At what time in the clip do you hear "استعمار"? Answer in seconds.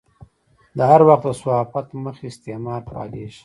2.31-2.81